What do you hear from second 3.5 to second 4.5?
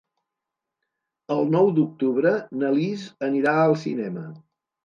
al cinema.